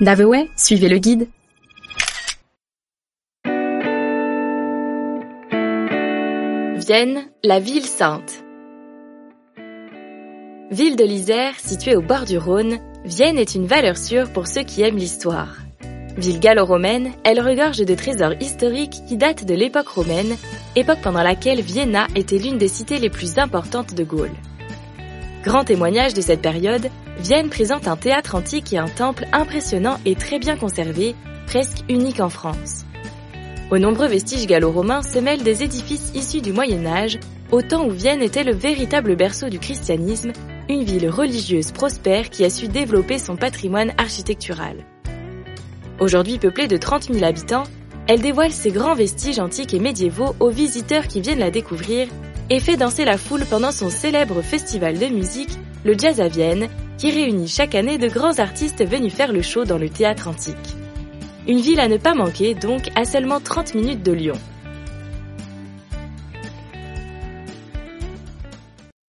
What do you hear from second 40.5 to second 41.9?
une ville religieuse